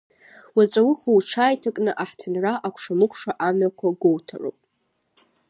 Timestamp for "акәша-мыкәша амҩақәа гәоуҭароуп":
2.67-4.59